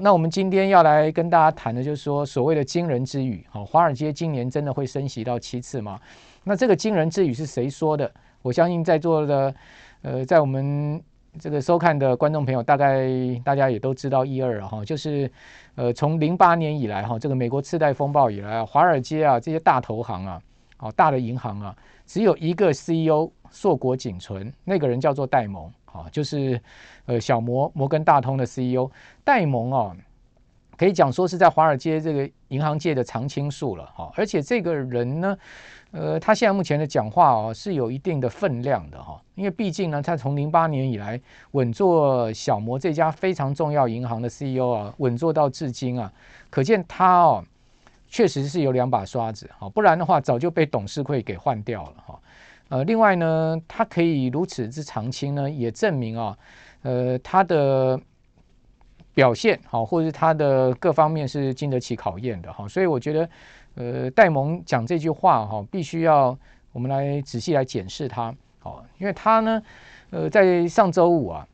[0.00, 3.44] 那我们今天要来跟大家谈的，就是说所谓的惊人之语。
[3.50, 5.98] 好，华尔街今年真的会升息到七次吗？
[6.44, 8.10] 那这个惊人之语是谁说的？
[8.42, 9.54] 我相信在座的，
[10.02, 11.02] 呃，在我们
[11.38, 13.08] 这个收看的观众朋友，大概
[13.44, 14.84] 大家也都知道一二了哈。
[14.84, 15.30] 就是，
[15.74, 20.40] 呃，从零八年以来哈，这个美国次贷风暴以来啊，华尔街啊这些大投行啊，
[20.76, 21.76] 好大的银行啊，
[22.06, 25.70] 只有一个 CEO 硕果仅存，那个人叫做戴蒙。
[25.96, 26.60] 啊，就是，
[27.06, 28.90] 呃，小摩摩根大通的 CEO
[29.24, 29.96] 戴蒙啊，
[30.76, 34.12] 可以讲说是在华尔街这个银行界的常青树了哈。
[34.16, 35.38] 而且这个人呢，
[35.92, 39.20] 呃，他现在目前的讲话哦是有一定的分量的哈。
[39.34, 41.20] 因为毕竟呢，他从零八年以来
[41.52, 46.12] 稳坐小摩这家非常重要银行的 CEO 啊，稳坐到至今啊，
[46.50, 47.44] 可见他哦
[48.08, 52.18] 确实是有两把刷子哈，不然的话早就被董事会给换掉了哈。
[52.68, 56.36] 呃，另外呢，他可以如此之长青呢，也证明啊，
[56.82, 58.00] 呃，他的
[59.14, 62.66] 表现好，或者是他的各方面是经得起考验的哈。
[62.66, 63.28] 所以我觉得，
[63.76, 66.36] 呃，戴蒙讲这句话哈，必须要
[66.72, 69.62] 我们来仔细来检视他，好，因为他呢，
[70.10, 71.46] 呃，在上周五啊，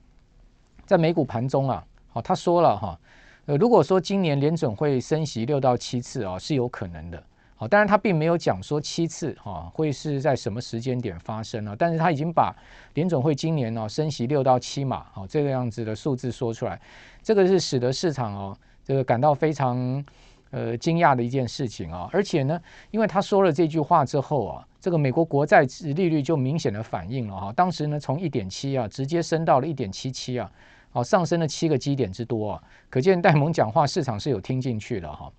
[0.87, 2.99] 在美股盘中啊，好，他说了哈，
[3.45, 7.23] 呃，如果说今年联准会升息六到七次啊，是有可能的。
[7.63, 11.77] 好，当然他并没有讲说七次哈会是在什么时间点发生呢？
[11.79, 12.53] 但是他已经把
[12.95, 16.81] 联总会今年呢升息六到七码，好这个样子的数字说出来，
[17.23, 20.05] 这个是使得市场哦这个感到非常
[20.51, 22.11] 呃惊讶的一件事情啊！
[22.13, 22.61] 而且呢，
[22.91, 25.61] 因为他说了这句话之后啊，这个美国国债
[25.95, 30.51] 利率就明显的反应了哈，当时呢从一点七啊直接升到了一点七七啊，
[30.91, 35.31] 好上升了七个基点之多啊，可见戴蒙讲话市场是有听进去的哈。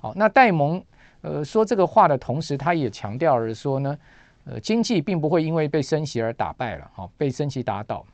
[0.00, 0.82] 好，那戴蒙。
[1.22, 3.96] 呃，说这个话的同时，他也强调了说呢，
[4.44, 8.04] 呃，经济并不会因为被升息而打败了，哈，被升息打倒，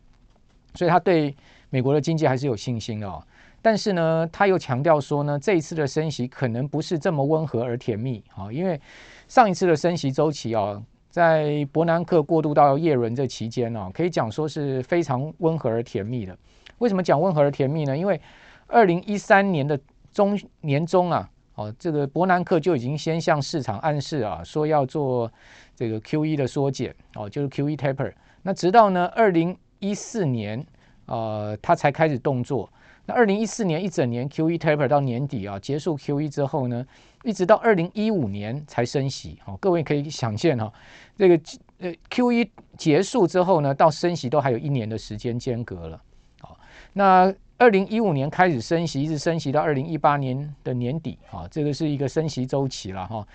[0.74, 1.34] 所以他对
[1.70, 3.22] 美国的经济还是有信心的哦。
[3.62, 8.78] 但是呢，他又强调说呢，这一次的升息可能不是这么温和而甜蜜，哈，因为
[9.26, 16.36] 上一次的升息周期啊，在伯南克过渡到叶伦这期间呢，可以讲说是非常温和而甜蜜的。
[16.76, 17.96] 为什么讲温和而甜蜜呢？
[17.96, 18.20] 因为
[18.66, 19.80] 二零一三年的
[20.12, 21.26] 中年中啊。
[21.58, 25.30] 哦，这个伯南克就已经先向市场暗示啊，说要做
[25.74, 28.12] 这个 QE 的缩减，哦，就是 QE taper。
[28.42, 30.64] 那直到呢，二零一四年，
[31.06, 32.70] 呃，他才开始动作。
[33.04, 36.86] 那二零一四年一整年 QE taper 到年底啊，结束 QE 之后呢，
[37.24, 39.36] 一直到二零一五年才升息。
[39.44, 40.72] 哦，各位可以想见哈、哦，
[41.16, 41.40] 这个
[41.78, 46.00] 呃 QE 结束之后呢，到升息都还有一年的时间间隔了。
[46.40, 46.56] 好，
[46.92, 47.34] 那。
[47.58, 53.26] 二零一五年开始升息，一直升息到二零一八年的年底，啊，这个是一个升息周期了哈，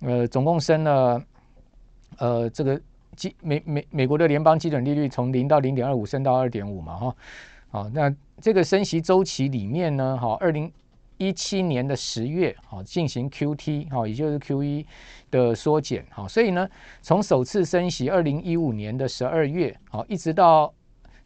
[0.00, 1.24] 呃，总共升了，
[2.18, 2.78] 呃，这个
[3.16, 7.16] 基美美美国的联邦基准利率从零到零点二五升到二点五嘛哈，
[7.70, 10.70] 好，那这个升息周期里面呢，哈，二零
[11.16, 14.84] 一七年的十月，哈，进行 QT，哈，也就是 QE
[15.30, 16.68] 的缩减，哈，所以呢，
[17.00, 20.70] 从首次升息二零一五年的十二月，好，一直到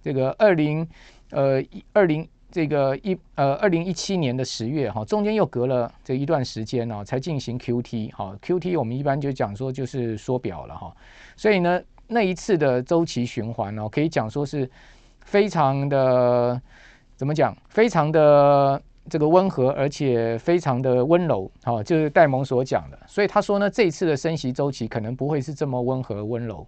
[0.01, 0.89] 这个二零
[1.31, 1.61] 呃
[1.93, 2.25] 二零。
[2.51, 10.95] 这个一呃，二零一七年的十月哈，中间又隔了这一段时间呢，才进行 QT 哈，QT 我们一般就讲说就是缩表了哈，
[11.37, 14.71] 所以呢，那一次的周期循环呢，可以讲说是
[15.21, 16.61] 非常的
[17.17, 18.81] 怎么讲，非常的
[19.11, 26.67] 这个温和，而且非常的温柔，哈，就是戴蒙所讲的，所以他说呢，这一次的升息周期可能不会是这么温和温柔。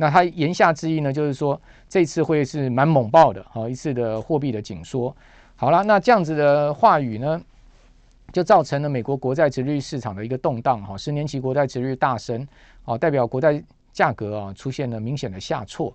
[0.00, 5.14] 那他言下之意呢，就是说这次会是蛮猛爆的，好一次的货币的紧缩。
[5.56, 7.42] 好了，那这样子的话语呢，
[8.32, 12.46] 就造成了美国国债殖率市场的一个动荡，哈，十年期国债殖率大升，
[12.84, 13.60] 哦，代表国债
[13.92, 15.92] 价格啊出现了明显的下挫。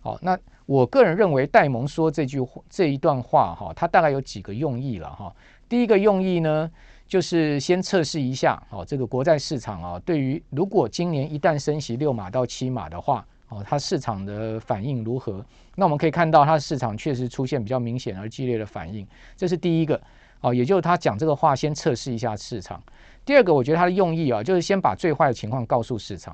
[0.00, 5.34] 好，那我个人认为戴蒙说这句这一段话哈，他大概有几个用意了哈。
[5.70, 6.70] 第一个用意呢，
[7.06, 13.26] 就是先测试一下，哦，这个国债市场啊，对于如果今年一旦升息六码到七码的话。
[13.48, 15.44] 哦，它市场的反应如何？
[15.74, 20.00] 那我们可以看到，它市场确实出现比较明显而激烈的反应，这是第一个。
[20.40, 22.80] 哦，也就是他讲这个话，先测试一下市场。
[23.24, 26.32] 第二个，我觉得他的用意啊，就是先把最坏的情况告诉市场。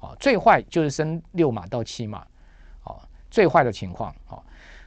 [0.00, 2.26] 哦，最坏就是升六码到七码。
[2.82, 2.98] 哦，
[3.30, 4.12] 最坏的情况。
[4.28, 4.42] 哦，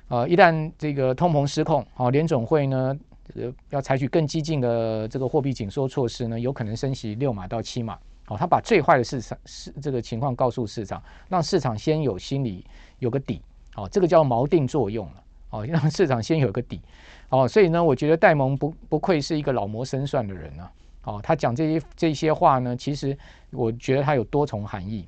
[0.10, 2.94] 呃，一旦这个通膨失控，哦，联总会呢，
[3.36, 7.98] 呃要采取更激进的这个货币紧缩措施呢，有可能升息六码到七码。
[8.28, 12.66] 哦，他把最坏的市场是这个情况告诉市场，让市场先有心理
[13.00, 13.42] 有个底，
[13.76, 16.82] 哦，这个叫锚定作用了，哦， 让市场先有个底，
[17.30, 20.72] 哦，所以呢，我觉得戴蒙不不愧是一个老谋深算的人啊，
[21.04, 23.18] 哦，他讲这些这些话呢，其实
[23.52, 25.08] 我觉得他有多重含义，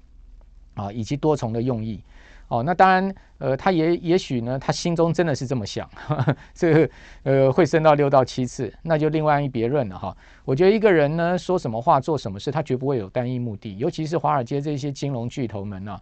[0.75, 2.01] 啊，以及多重的用意，
[2.49, 6.89] 哦，那当然，呃，他也也许呢，他心中真的是这么想，呵 呵这个
[7.23, 10.15] 呃会升到六到七次，那就另外一别论了哈。
[10.43, 16.01] 我觉得一个人呢说什么话做什么事，他绝不会有单一目的，尤其是华尔街这些金融巨头们呢、啊，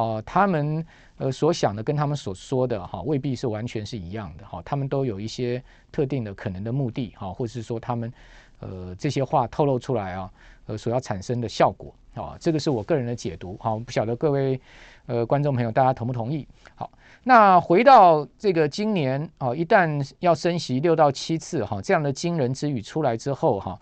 [0.00, 0.86] 哦、他们
[1.16, 5.60] 呃所想的跟他们所说的哈未必是完全是一样的哈，他们都有一些
[5.90, 8.12] 特定的可能的目的哈，或者是说他们
[8.60, 10.30] 呃这些话透露出来啊，
[10.68, 14.60] 呃所要产生的效果啊，这个是我个人的解读哈，不晓得各位。
[15.06, 16.46] 呃，观众朋友，大家同不同意？
[16.74, 16.90] 好，
[17.24, 23.80] 那回到这个今年啊，一旦要升息六到七次哈，这样的惊人之语出来之后哈，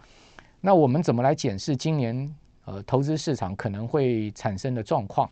[0.60, 2.32] 那我们怎么来检视今年
[2.64, 5.28] 呃投资市场可能会产生的状况？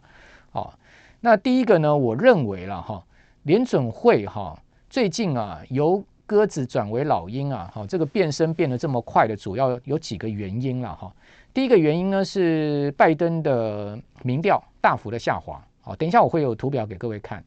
[0.51, 0.77] 啊，
[1.21, 3.01] 那第一个呢，我认为了哈，
[3.45, 4.61] 联准会哈
[4.91, 11.15] 最近啊由鸽子转为老鹰啊，哈，这个变身变得这么快的主要有几个原因了哈。
[11.55, 15.65] 第一个原因呢是拜登的民调大幅的下滑。
[15.81, 17.43] 好，等一下我会有图表给各位看。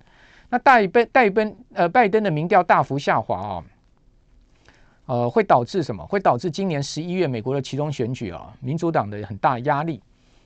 [0.50, 3.64] 那拜登、拜登呃，拜登的民调大幅下滑啊，
[5.08, 6.06] 呃，会导致什么？
[6.06, 10.02] 会导致今年十一月美国的其中选举啊，民主党的很大压力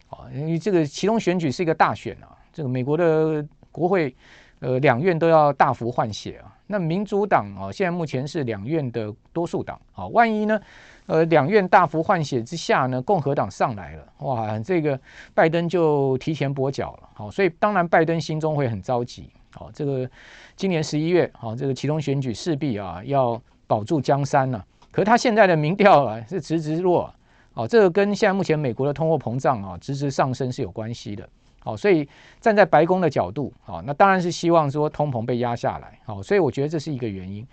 [0.09, 4.15] 啊，因为这个其中选举是一个大选啊，这个美国的国会
[4.59, 6.57] 呃两院都要大幅换血啊。
[6.71, 10.59] 那民主党啊，现在目前是两院的多数党啊，万一呢？
[11.07, 14.97] 呃，两院大幅换血之下呢，共和党上来了，哇，这个
[15.33, 20.09] 拜登就提前跛脚了，好，所以当然拜登心中会很着急，好，这个
[20.55, 27.13] 今年十一月，好，这个其中选举势必啊要保住江山了，可是他现在的民调啊是直直落，
[27.55, 31.27] 哦，这个跟现在目前美国的通货膨胀啊直直上升是有关系的，
[31.63, 32.07] 好，所以
[32.39, 37.45] 站在白宫的角度，好，那当然是希望说通膨被压下来，好，所以我觉得这是一个原因，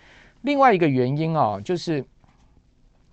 [0.43, 2.05] 另外一个原因啊就是。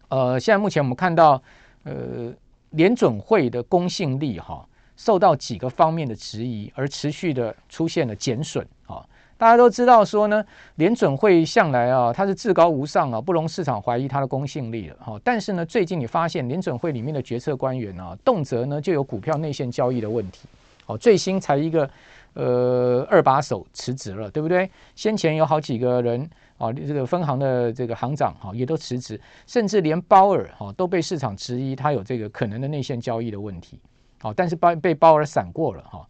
[0.08, 1.42] 呃，现在目前我们看到，
[1.84, 2.32] 呃，
[2.70, 4.64] 联准会的公信力哈，
[4.96, 9.04] 受到几个方面的质疑，而持续的出现了减损啊。
[9.36, 10.46] 大家都知道说呢，
[10.76, 15.20] 联准会向来啊，它是至高无上啊，不容市场怀疑它的公信力了哈。
[15.24, 20.48] 但是呢，最近你发现联准会里面的决策官员啊，动辄呢就有股票内线交易的问题。
[20.86, 21.90] 哦，最新才一个
[22.34, 24.70] 呃二把手辞职了，对不对？
[24.96, 26.30] 先前有好几个人。
[26.58, 33.78] 啊，这个分行的这个行长哈也都辞职，甚至连鲍尔哈都被市场质疑他有这个可能的内线交易的问题。
[34.22, 36.08] 好，但是鲍被鲍尔闪过了哈。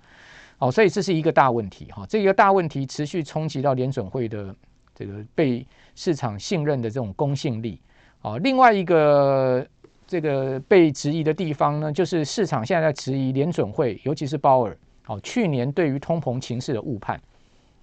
[0.59, 2.05] 好，所以这是一个大问题哈。
[2.07, 4.55] 这个大问题持续冲击到联准会的
[4.93, 7.81] 这个被市场信任的这种公信力。
[8.21, 9.65] 啊，另外一个
[10.15, 17.19] 这个被质疑的地方呢，就是市场现在在质疑联准会，尤其是鲍尔，好，去年对于通膨情势的误判。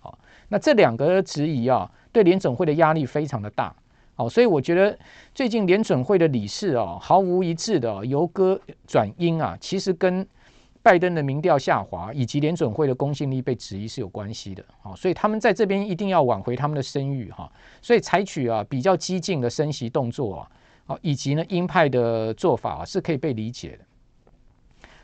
[0.00, 0.18] 好，
[0.48, 1.90] 那这两个质疑啊。
[2.14, 3.74] 对联准会的压力非常的大，
[4.16, 4.98] 哦，所以我觉得
[5.34, 10.26] 最近联准会的理事哦，毫无一致的由鸽转鹰啊，其实跟
[10.82, 17.50] 拜登的民调下滑以及联准会的公信力被质疑是有关系的，哦，所以他们在这边一定要挽回他们的声誉哈，
[17.80, 20.50] 所以采取啊比较激进的升息动作啊，
[21.00, 23.84] 以及呢鹰派的做法是可以被理解的。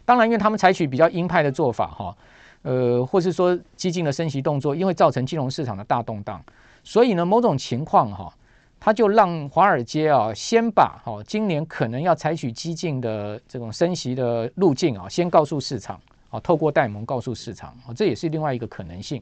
[0.05, 2.17] 当然，因为他们采取比较鹰派的做法哈，
[2.62, 6.43] 呃，或是说激进的升息动作，因为造成金融市场的大动荡。
[6.82, 8.32] 所以呢，某种情况哈，
[8.81, 16.00] 他就让华尔街啊，先把哈今年可能要采取激进的这种升息的路径啊，先告诉市场
[16.31, 19.20] 啊，透过戴蒙告诉市场啊，这也是另外一个可能性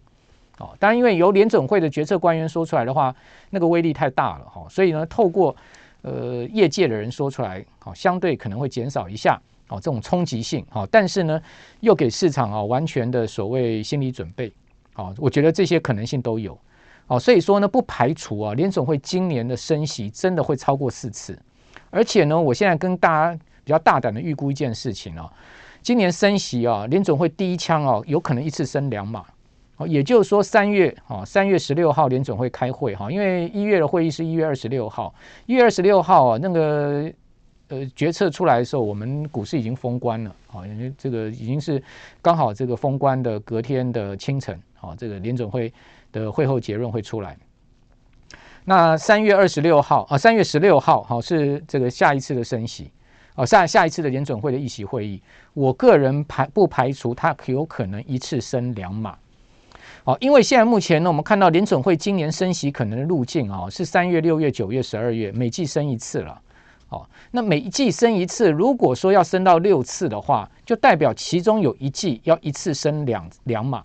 [0.56, 0.70] 啊。
[0.78, 3.12] 当然，因为由联准会的决策官员说出来的话，
[3.50, 5.56] 那个威力太大了哈，所以呢，透过
[6.06, 11.42] 呃业界的人说出来，好，相对可能会减少一下啊这种冲击性啊，但是呢，
[11.80, 14.52] 又给市场啊完全的所谓心理准备
[14.92, 16.56] 啊，我觉得这些可能性都有。
[17.08, 21.38] 哦，所以说呢，不排除啊，联总会今年的升息真的会超过四次，
[21.90, 25.32] 而且呢，我现在跟大家比较大胆的预估一件事情啊，
[25.82, 29.24] 今年升息啊，联总会第一枪哦，有可能一次升两码，
[29.76, 35.14] 哦，也就是说三月啊，三月十六号联准会开会哈，因为一月的会议是一月二十六号，
[35.46, 37.12] 一月二十六号啊，那个
[37.68, 41.82] 呃决策出来的时候，我们股市已经封关了啊，因为这个已经是
[42.20, 45.72] 刚好这个封关的隔天的清晨啊，这个联准会。
[46.12, 47.36] 的会后结论会出来。
[48.64, 52.90] 那三月二十六号啊，三月十六号好是这个下一次的升息
[53.34, 55.20] 哦，下下一次的联准会的议席会议，
[55.52, 59.18] 我个人排不排除它有可能一次升两码。
[60.06, 66.40] 哦，因为现在目前呢，我们看到联准会今年升息可能的路径啊，是三月、六月、九月、十二月每季升一次了。
[66.90, 73.84] 哦，那每一季升一次，如果说要升到六次的话，就代表其中有一季要一次升两两码。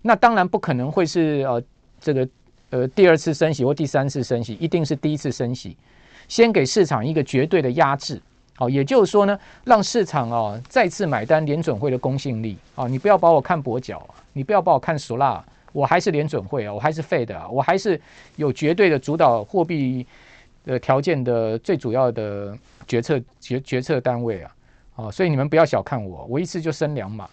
[0.00, 1.62] 那当然不可能会是呃
[2.00, 2.28] 这个
[2.70, 5.76] 呃第二次升息或第三次升息，一定是第一次升息，
[6.26, 8.18] 先给市场一个绝对的压制
[8.56, 12.56] 好，也就是说呢，让市场哦再次买单联准会的公信力。
[12.76, 18.00] 啊，你不要把我看跛脚，你不要把我看俗辣，我还是联准会啊，我还是 Fed 啊，我还是
[18.36, 20.06] 有绝对的主导货币
[20.64, 22.56] 的条件的最主要的
[22.86, 24.54] 决策决决策单位啊，
[24.96, 27.28] 啊，所以你们不要小看我，我一次就升两码，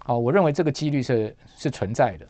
[0.00, 2.26] 好，我认为这个几率是是存在的。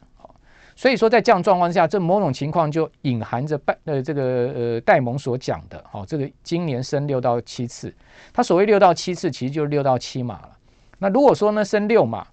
[0.79, 4.23] 所以说，在这样状况下，这某种情况就隐含着拜呃这个
[4.55, 7.93] 呃戴蒙所讲的，哦，这个今年升六到七次，
[8.33, 10.57] 他所谓六到七次，其实就是六到七码了。
[10.99, 12.25] 那如果说呢，升六码，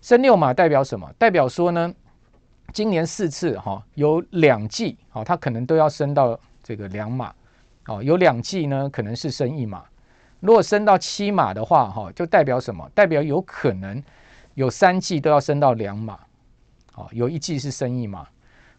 [0.00, 1.12] 升六码代表什么？
[1.18, 1.92] 代表说呢，
[2.72, 7.34] 今年四次哈，有两季哦，它可能都要升到这个两码，
[7.88, 9.82] 哦，有两季呢可能是升一码。
[10.38, 12.88] 如果升到七码的话，哈，就代表什么？
[12.94, 14.00] 代表有可能
[14.54, 16.16] 有三季都要升到两码。
[16.94, 18.26] 哦，有一季是升一码，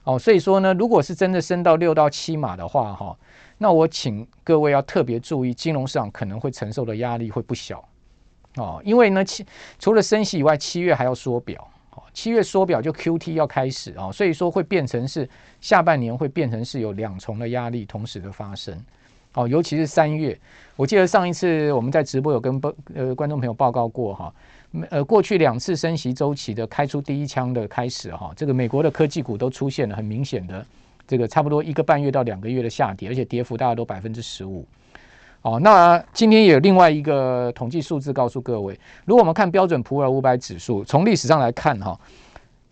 [0.04, 3.18] 哦，所以说呢，如果是真的升到六到七码的话，哈，
[3.58, 7.84] 那我请各位要特别注意，金融市场可能会承受的压力会不小，
[8.56, 9.46] 哦，因为呢，七
[9.80, 11.66] 除了升息以外，七月还要缩表，
[11.96, 15.28] 哦，七月缩表就 QT 要开始啊，所以说会变成是
[15.62, 18.78] 下半年会变成是有两重的压力同时的发生，
[19.34, 20.38] 哦，尤其是三月，
[20.76, 24.34] 我记得上一次我们在直播有跟报呃观众朋友报告过哈。
[24.90, 30.66] 呃，过去两次升息周期的开出第一枪的开始哈，这个美国的科技股都出现了很明显的
[31.06, 34.66] 这个差不多一个半月到两个月的下跌，而且跌幅大概都百分之十五。
[35.42, 42.00] 哦，那今天也有另外一个统计数字告诉各位，如果我们看标准普尔五百指数，从历史上来看哈，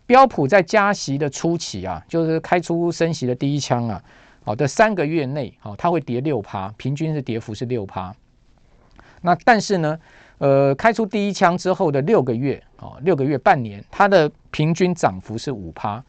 [0.06, 4.01] 标普在加息的初期啊，就是开出升息的第一枪啊，
[4.46, 8.15] 好的三个月内，好，它会跌六趴，平均是跌幅是六趴。
[9.22, 10.00] 那但是呢？
[10.39, 16.01] 呃，开出第一枪之后的六个月，哦，六个月半年，它的平均涨幅是五趴，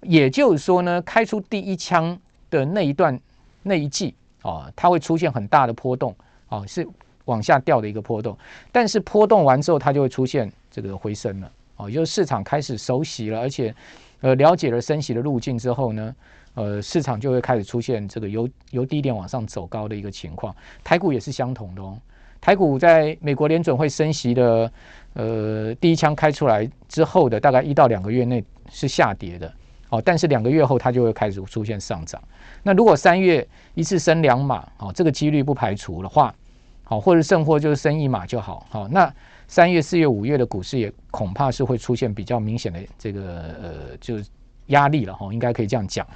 [0.00, 3.20] 也就是说呢，开出第一枪的那一段
[3.62, 6.16] 那一季，哦，它会出现很大的波动，
[6.48, 6.88] 哦，是
[7.26, 8.36] 往下掉的一个波动，
[8.72, 13.74] 但是波动完之后，它就会出现这个回升了，哦，就是市场开始熟悉了，而且
[14.22, 16.16] 呃了解了升息的路径之后呢，
[16.54, 21.98] 呃，市场就会开始出现这个由由低点往上走高的一个情况，台股也是相同的哦。
[22.40, 24.72] 台股在美国联准会升息的
[25.14, 29.52] 呃第一枪开出来之后的大概一到两个月内是下跌的，
[29.90, 32.22] 哦，但是两个月后它就会开始出现上涨。
[32.62, 36.34] 那如果三月一次升两码，哦，这个几率不排除的话，
[36.84, 39.12] 好，或者甚或就是升一码就好，好，那
[39.46, 44.16] 三月、四月、五月的股市也恐怕是会出现比较明显的这个呃就
[44.68, 46.06] 压力了，哈，应该可以这样讲。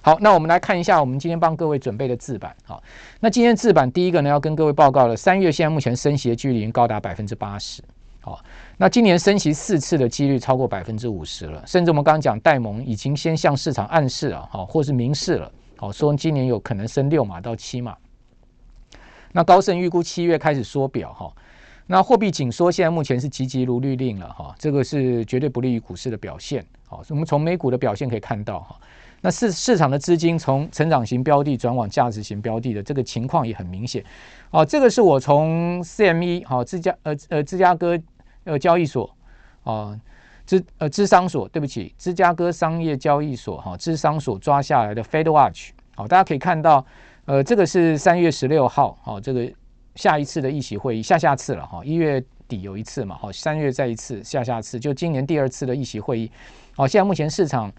[0.00, 2.54] 好，那我们来看一下我们今天帮各位准备的字板。
[2.64, 2.82] 好，
[3.20, 7.82] 那今天字板第一个呢，要跟各位报告了，三月现在目前升息的几率已经高达百分之八十。
[8.20, 8.40] 好，
[8.76, 17.96] 那今年升息四次的几率超过百分之五十了，甚至我们刚刚讲戴蒙已经先向市场暗示了，好，或是明示了，好，说今年有可能升六码到七码。
[19.32, 21.30] 那高盛预估七月开始缩表，哈，
[21.90, 26.64] 那货币紧缩现在目前是急急如律令了，哈，这个是绝对不利于股市的表现。
[26.86, 28.76] 好，我们从美股的表现可以看到，哈。
[29.22, 34.04] 那市市场的资金从成长型标的转往价值型标的的这个情况也很明显，
[34.50, 37.98] 哦，这个是我从 CME 好芝加呃呃芝加哥
[38.44, 39.10] 呃交易所
[39.64, 39.98] 啊
[40.46, 46.86] 芝呃芝商所对不起芝加哥商业交易所哈芝商所抓下来的 Fed Watch 好，大家可以看到
[47.24, 49.50] 呃这个是三月十六号好，这个
[49.98, 56.30] 下一次的议席会议下下次了哈，一月底有一次嘛好，三月再一次下下次就今年第二次的议席会议
[56.76, 57.72] 好，现在目前市场。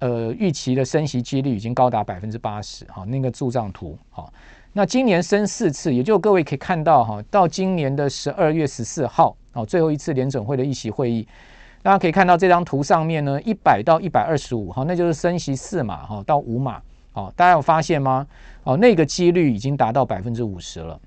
[0.00, 4.32] 呃，预期的升息几率已经高达百分之八十，哈，那个柱状图，好，
[4.72, 11.28] 那今年升四次，也就各位可以看到，哈，到今年的十二月十四号，哦，最后一次联准会的议席会议，
[11.82, 16.80] 大家可以看到这张图上面呢，一百到一百二十五，哈，那就是升息四码，哈，到五码，
[17.12, 18.26] 好，大家有发现吗？
[18.64, 20.98] 哦，那个几率已经达到百分之五十了，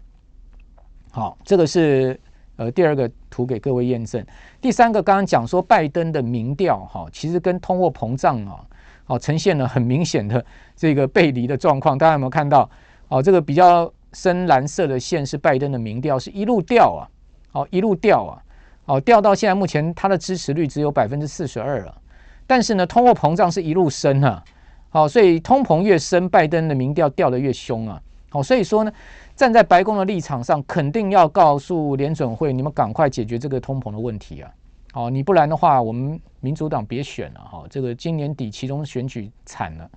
[1.16, 2.20] 好，这个是
[2.56, 4.26] 呃第二个图给各位验证，
[4.60, 8.60] 第三个刚刚讲说拜登的民调，哈，其实跟通货膨胀啊。
[9.06, 10.44] 哦，呈现了很明显的
[10.78, 12.68] 这个背离的状况，大家有没有看到？
[13.10, 17.04] 哦，这个比较深蓝色的线是拜登的民调，是一路掉啊，
[17.52, 18.42] 哦，一路掉啊，
[18.86, 21.94] 哦，掉到现在目前他的支持率只有百分之四十二了。
[22.48, 24.42] 但是呢，通货膨胀是一路升啊，
[24.90, 28.02] 好，所以通膨越升，拜登的民调掉得越凶啊。
[28.30, 28.92] 好，所以说呢，
[29.36, 34.52] 站在白宫的立场上，肯定要告诉联准会，你们赶快解决这个通膨的问题啊。
[34.94, 37.64] 哦，你不然的话，我们民主党别选了哈。
[37.68, 39.90] 这个今年底其中选举惨了，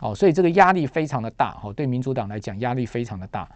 [0.00, 3.48] 哦，所以这个压力非常的大，哈，对民主党来讲压力非常的大。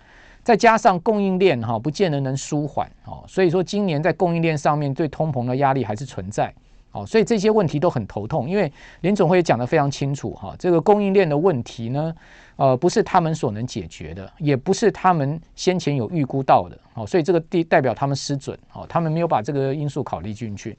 [0.42, 6.52] 再加上供应链哈，不见得能舒缓，哦，所以说今年在供应链上面对通膨的压力还是存在，
[6.92, 8.70] 哦，所以这些问题都很头痛，因为
[9.00, 12.14] 联准会讲得非常清楚哈，这个供应链的问题呢，
[12.56, 20.76] 呃，不是他们所能解决的，也不是他们先前有预估到的，哦，所以这个地代表他们失准，哦，他们没有把这个因素考虑进去，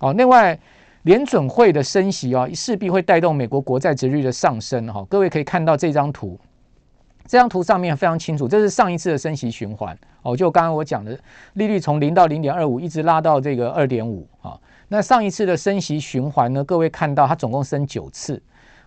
[0.00, 0.58] 哦，另外
[1.04, 6.38] 联准会的升息啊，势必会带动美国国债殖率的上升，哈，各位可以看到这张图，
[7.24, 11.18] 这张图上面非常清楚，这是上一次的升息循环，哦，就刚刚我讲的
[11.54, 14.60] 利率从零到零点二五，一直拉到这个二点五，啊。
[14.92, 16.62] 那上一次的升息循环呢？
[16.62, 18.38] 各位看到它总共升九次，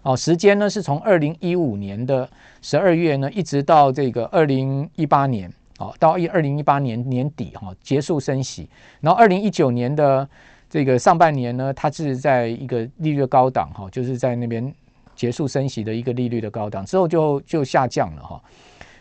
[0.04, 2.30] 哦，时间呢是从二零一五年的
[2.62, 8.70] 十二月呢，一直到这个二零一八年，哦，到一二零一八年年底哈结束升息，
[9.02, 10.30] 然后二零一九年的
[10.70, 14.72] 这个上半年呢，它是在一个利率高档哈，就是在那边
[15.16, 18.40] 结束升息的一个利率的高档之后就就下降了哈。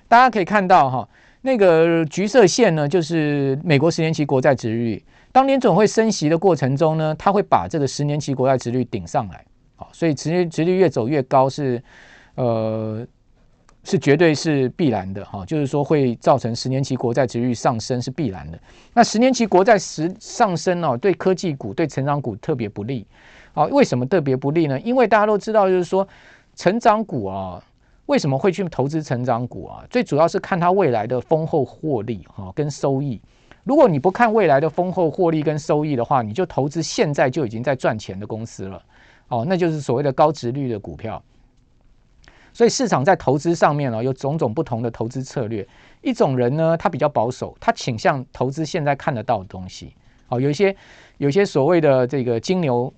[0.09, 1.07] 大家可以看到哈，
[1.43, 5.05] 那个橘色线呢，就是美国十年期国债殖率。
[5.35, 11.83] 当联准会升息的过程中呢，它会把这个十年期国债殖率顶上来，好，所以殖率殖率越走越高是，
[12.37, 13.05] 呃，
[13.83, 18.57] 是绝对是必然的哈，就是说会造成十年期国债殖率上升是必然的。
[18.93, 23.05] 那十年期国债十上升哦，对科技股、对成长股特别不利，
[23.55, 24.79] 啊，为什么特别不利呢？
[24.83, 26.07] 因为大家都知道，就是说
[26.55, 27.61] 成长股啊，
[28.07, 29.85] 为什么会去投资成长股啊？
[29.91, 33.21] 最主要是看它未来的丰厚获利哈跟收益。
[33.65, 38.83] 如果你不看未来的丰厚获利跟收益的话，你就投资现在就已经在赚钱的公司了，
[39.29, 41.23] 哦，那就是所谓的高值率的股票。
[42.53, 45.67] 所以市场在投资上面呢，有种种不同的投资策略。
[46.03, 49.93] 一种人呢，他比较保守，他倾向投资现在看得到的东西。
[50.29, 50.77] 哦，有一些
[51.17, 52.93] 有一些所谓的这个金牛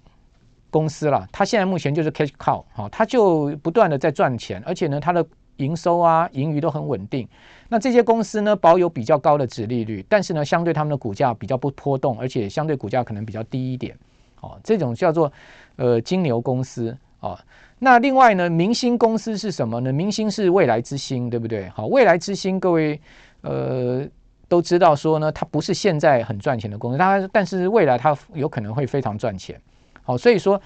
[0.71, 5.25] 公司啦，他现在目前就是 cash cow，哦，他就不断的在赚钱，而且呢，他的
[5.57, 7.29] 营收啊、盈余都很稳定。
[7.69, 13.97] 那这些公司呢，保有比较高的值利率，但是呢，相对他们的股价比较不波动，而且相对股价可能比较低一点。
[14.41, 15.33] 哦，这种叫做
[15.77, 17.39] 呃金牛公司哦。
[17.79, 19.93] 那另外呢，明星公司是什么呢？
[19.93, 21.69] 明星是未来之星，对不对？
[21.71, 23.01] 好，未来之星，各位
[23.41, 24.07] 呃
[24.49, 29.61] 都知道说呢，它不是现在很赚钱的公司，它但是未来它有可能会非常赚钱。
[30.03, 30.61] 好，所以说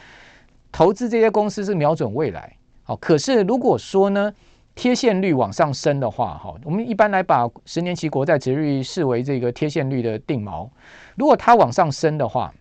[0.71, 2.53] 投资这些公司是瞄准未来。
[2.83, 4.33] 好，可是如果说呢，
[4.75, 10.69] 贴现率往上升的话，哈，我们一般来把十年期国债殖率视为这个贴现率的定锚。
[11.17, 12.53] 如果它往上升的话，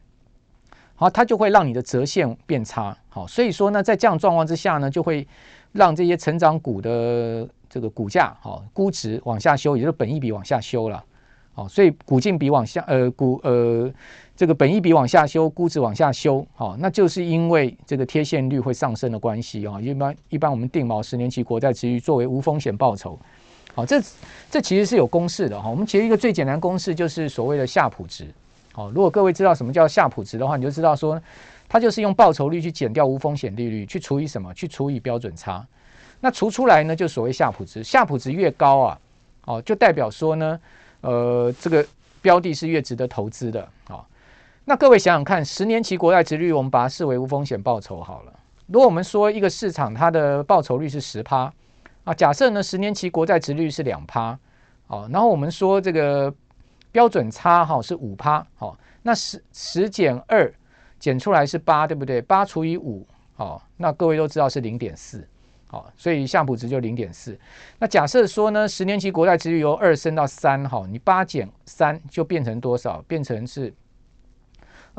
[0.95, 2.97] 好，它就会让你的折现变差。
[3.07, 5.25] 好，所以说呢，在这样状况之下呢，就会
[5.71, 11.03] 让这些成长股的这个股价，好，估值往下修，也就是本益比往下修了。
[11.53, 13.91] 好，所以股净比往下，呃，股呃。
[14.39, 19.81] 这个本益比往下修，估值往下修，好，那就是因为这个贴现率会上升的关系啊。
[19.81, 23.19] 一般一般我们定锚十年期国债殖率作为无风险报酬，
[23.75, 24.01] 好，这
[24.49, 25.69] 这其实是有公式的哈。
[25.69, 28.33] 我们其实一个最简单公式就是所谓的夏普值，
[28.71, 31.21] 好，如果各位知道什么叫夏普值的话，你就知道说
[31.67, 34.53] 它就是用报酬率去减掉无风险利率，去除以什么？
[34.53, 35.67] 去除以标准差。
[36.21, 37.83] 那除出来呢，就所谓夏普值。
[37.83, 38.99] 夏普值越高啊，
[39.43, 40.59] 哦，就代表说呢，
[41.01, 41.85] 呃，这个
[42.21, 43.99] 标的是越值得投资的啊。
[44.69, 48.39] 那各位想想看，十年期国债殖率，我们把它视为无风险报酬好了。
[48.67, 51.51] 如果我们说一个市场它的报酬率是十趴
[52.03, 54.37] 啊，假设呢十年期国债殖率是两趴，
[54.85, 56.31] 哦，然后我们说这个
[56.91, 60.53] 标准差哈是五趴，好，那十十减二
[60.99, 62.21] 减出来是八，对不对？
[62.21, 63.03] 八除以五，
[63.37, 65.27] 哦，那各位都知道是零点四，
[65.65, 67.35] 好，所以夏普值就零点四。
[67.79, 73.03] 那假设说呢，十年期国债殖率由二升到三，哈，你八减三就变成多少？
[73.07, 73.73] 变成是。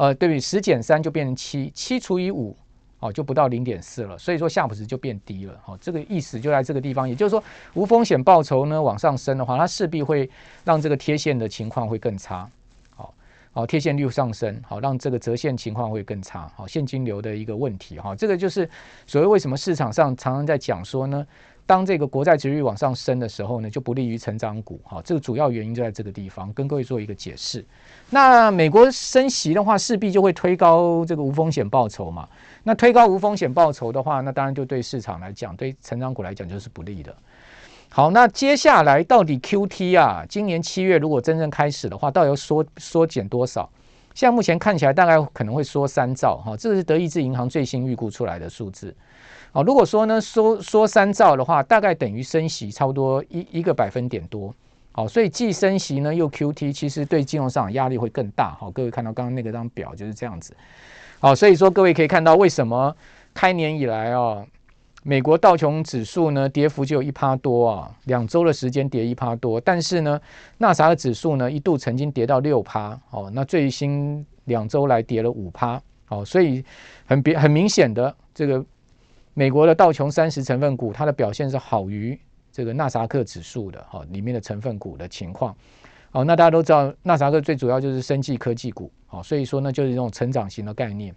[0.01, 2.57] 呃，对比十减三就变成七，七除以五，
[3.01, 10.31] 哦，就不到零点四了，所以说夏普值就变低了，哦，这个意思就在这个地方，也就是说无风险报酬呢往上升的话，它势必会
[10.65, 12.49] 让这个贴现的情况会更差，
[12.97, 13.13] 好，
[13.53, 18.67] 好贴现率上升，好让这个折现情况会更差，好现金流的一个问题，哈，这个就是
[19.07, 21.27] 所谓为什么市场上常常在讲说呢。
[21.71, 24.81] 当这个国债殖率往上升的时候呢，就不利于成长股。
[24.83, 27.65] 哈，这个主要原因就在这个地方，跟各位做一个解释。
[28.11, 32.29] 那美国升息的话，势必就会推高这个无风险报酬嘛。
[32.65, 37.15] 那推高无风险报酬的话，那当然就对市场来讲，对成长股来讲就是不利的。
[37.89, 43.71] 好，那接下来到底 QT 啊，今年七月如果真正开始的话，到底要缩缩减多少？
[44.13, 46.37] 现在目前看起来大概可能会缩三兆。
[46.39, 48.93] 哈，这是德意志银行最新预估出来的数字。
[49.53, 54.55] 好，如果说呢，说说三兆的话，大概等于升息差不多一一个百分点多。
[54.93, 58.57] 好，所以既升息呢又 QT，其实对金融市场压力会更大。
[58.59, 60.55] 好，各位看到刚刚那个张表就是这样子。
[61.19, 62.95] 好，所以说各位可以看到为什么
[63.35, 64.45] 开年以来啊，
[65.03, 70.21] 美国道琼指数呢跌幅就有一趴多啊，两周的时间跌一趴多，但是呢
[70.59, 72.99] 纳啥的指数呢一度曾经跌到六趴。
[73.11, 75.81] 哦，那最新两周来跌了五趴。
[76.07, 76.65] 好，所以
[77.07, 78.65] 很别很明显的，这个
[79.41, 82.21] 美国的道琼三十成分股它的表现是好于
[82.53, 85.57] 这个纳萨克指数的，哈，里面的成分股的情况。
[86.11, 91.15] 好，那大家都知道，纳萨克最主要就是生技科技股，好，所以说呢，就是这种成长型的概念。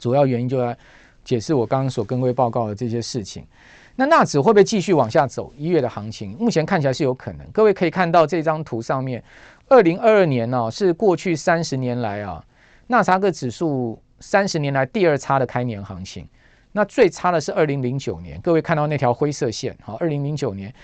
[0.00, 0.76] 主要原因就来
[1.22, 3.46] 解释我刚刚所跟各位报告的这些事情。
[3.94, 5.52] 那纳指会不会继续往下走？
[5.56, 7.46] 一月的行情目前看起来是有可能。
[7.52, 9.22] 各位可以看到这张图上面，
[9.68, 12.44] 二零二二年呢、是过去三十年来啊，
[12.88, 16.26] 纳斯克指数三十年来第二差的开年行情。
[16.72, 20.74] 那最差的是二零零九年，各位看到那条灰色线，好，二零零九年。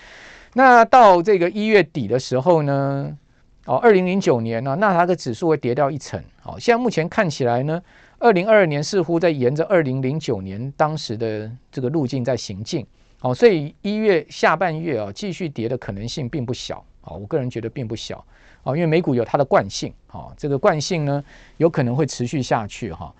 [0.53, 3.17] 那到这个一月底的时候呢，
[3.65, 6.23] 哦，二零零九年呢，纳斯达克指数会跌掉一层。
[6.41, 7.81] 好，现在目前看起来呢，
[8.17, 12.85] 二零二二年似乎在沿着二零零九年当时的这个路径在行进。
[13.19, 18.23] 好，所以一月下半月啊，继续跌的可能性并不小啊，我个人觉得并不小
[18.63, 21.23] 啊，因为美股有它的惯性啊，这个惯性呢
[21.57, 23.13] 有可能会持续下去哈。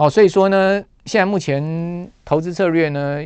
[0.00, 3.20] 好，所以说呢，现在目前投资策略呢，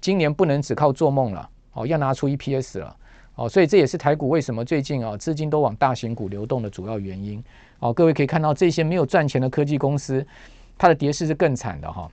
[0.00, 2.96] 今年不能只靠做梦了，哦，要拿出 EPS 了，
[3.34, 7.44] 哦，所以这也是台股为什么最近啊资金都往大型股流动的主要原因。
[7.80, 10.26] 哦，各位可以看到这些没有赚钱的科技公司，
[10.78, 12.10] 它的跌势是更惨的哈。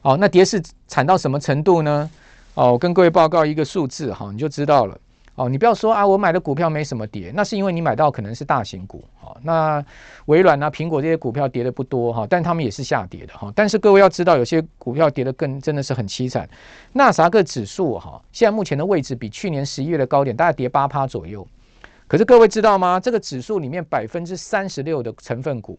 [0.00, 2.10] 哦，那跌势惨到什么程度呢？
[2.54, 4.98] 哦，我跟各位报告一个数字哈，你就知道了。
[5.40, 9.02] 哦，你不要说啊，我买的股票没什么跌，那是因为你买到可能是大型股。
[9.22, 9.82] 哦，那
[10.26, 13.50] 微软啊、苹果这些股票跌的不多哈，但他们也是下跌的哈。
[13.56, 16.46] 但是各位要知道，有些股票跌的更真的是很凄惨。
[16.92, 21.48] 纳斯达克指数哈，现在目前的位置比去年十一月的高点大概跌八趴左右。
[22.06, 23.00] 可是各位知道吗？
[23.00, 25.78] 这个指数里面百分之三十六的成分股，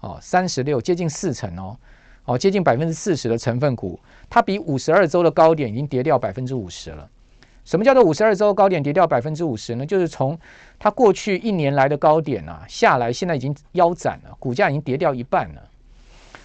[0.00, 1.76] 哦，三十六接近四成哦。
[2.24, 7.06] 哦，接近百分之四十的成分股，它比五十二周的高点已经跌掉百分之五十了。
[7.66, 9.84] 什么叫做五十二周高点跌掉百分之五十呢？
[9.84, 10.38] 就是从
[10.78, 15.62] 它过去一年来的高点啊下来，现在已经腰斩了，股价已经跌掉一半了。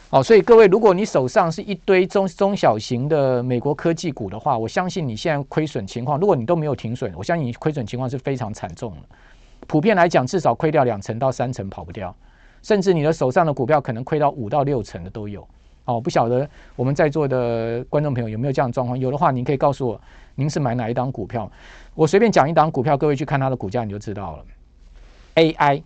[0.10, 9.02] 哦，所以各位，如果你手上是一堆中中小型的美国科技股的话，我相信你现在亏损情况，如果你都没有停损，我相信你亏损情况是非常惨重的。
[9.68, 12.14] 普遍来讲，至少亏掉两成到三成跑不掉，
[12.64, 15.48] 甚至你的手上的股票可能亏到五到六成的都有。
[15.86, 18.98] 哦，不晓得我们在座的观众朋友有没有这样的状况？
[18.98, 20.02] 有的话，您可以告诉我，
[20.36, 21.52] 您是买哪一档股票？
[21.96, 24.46] 我随便讲一档股票，各位去看它的股价，你就知道了。
[25.36, 25.82] AI，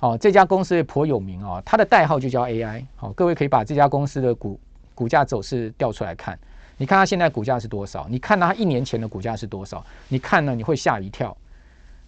[0.00, 2.84] 哦，这家公司颇有名哦，它的代号就叫 AI。
[2.96, 4.58] 好，各位可以把这家公司的股
[4.94, 6.38] 股价走势调出来看，
[6.76, 8.06] 你看它现在股价是多少？
[8.08, 9.84] 你看它一年前的股价是多少？
[10.08, 11.36] 你看呢，你会吓一跳。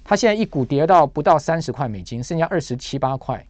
[0.02, 3.44] 它现在一股跌到不到三十块美金，剩下二十七八块。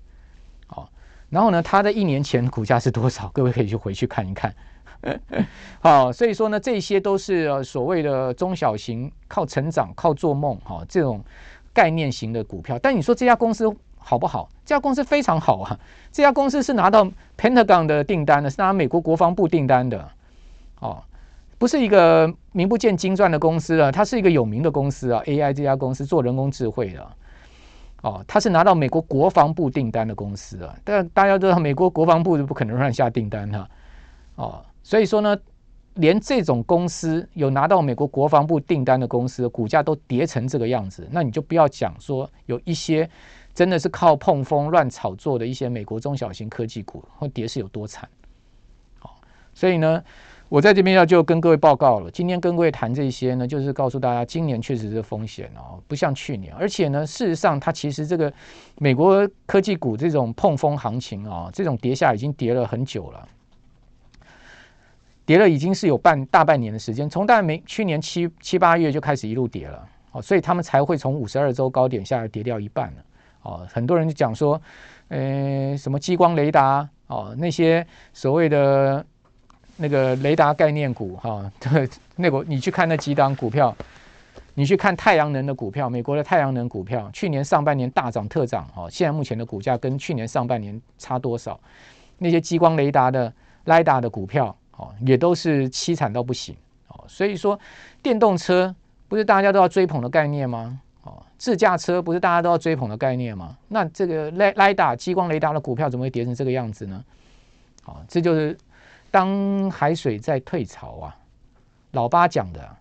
[1.31, 3.29] 然后呢，它的一年前股价是多少？
[3.35, 4.55] 各位可以去回去看一看。
[5.81, 11.25] 好，所以说呢，这些都是所谓的中小型靠成长、靠做梦哈这种
[11.73, 12.79] 概念型的股票。
[12.79, 14.49] 但你说这家公司好不好？
[14.65, 15.79] 这家公司非常好啊！
[16.13, 20.07] 这家公司是拿到 Pentagon 的订单的，是拿美国国防部订单的。
[20.81, 21.03] 哦，
[21.59, 25.23] 不是一个名不见经传的公司啊，它是一个有名的公司啊。
[25.27, 27.07] AI 这家公司做人工智慧的。
[28.03, 33.71] 哦，他是拿到美国国防部订单的公司啊，但大家都知道，美国国防部是不可能乱下订单哈。
[34.37, 35.37] 哦，所以说呢，
[35.95, 43.09] 连这种公司有拿到美国国防部订单的公司，股价都跌成这个样子，那你就不要讲说有一些
[43.53, 48.09] 真的是靠碰风乱炒作的一些美国中小型科技股，会跌是有多惨。
[49.03, 49.11] 哦，
[49.53, 50.03] 所以呢。
[50.51, 58.31] 我在这边要就跟各位报告了，今天跟各位谈这些呢，就是告诉大家，今年确实是风险哦，不像去年，而且呢，事实上它其实这个
[58.79, 63.29] 美国科技股这种碰风行情啊，这种跌下已经跌了很久了，
[65.25, 73.05] 跌了已经是有半大半年的时间，从大概没去年七七八月就开始一路跌了，哦，所以他们才会从五十二周高点下来跌掉一半了，
[73.43, 74.61] 哦，很多人就讲说，
[75.11, 79.07] 呃，什么激光雷达哦，那些所谓的。
[79.83, 81.51] 那个雷达概念股，哈，
[82.17, 83.75] 那个你去看那几档股票，
[84.53, 91.59] 你去看太阳能的股票，美国的太阳能股票，去年上半年大涨特涨，哈，现在目前的股价跟去年上半年差多少？
[92.19, 93.33] 那些激光雷达的、
[93.65, 96.55] 雷达的股票，哦，也都是凄惨到不行，
[96.89, 97.59] 哦，所以说
[98.03, 98.75] 电动车
[99.09, 100.79] 不是大家都要追捧的概念吗？
[101.05, 103.57] 哦，自驾车不是大家都要追捧的概念吗？
[103.69, 107.03] 那这个雷雷达、激光雷达的股票怎么会跌成这个样子呢？
[107.87, 108.55] 哦，这就是。
[109.11, 111.17] 当海水在退潮啊，
[111.93, 112.77] 老八讲的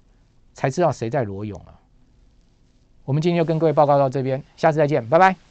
[0.54, 1.74] 才知道谁在裸泳啊。
[3.06, 5.49] 我们今天就跟各位报告到这边，下次再见，拜拜。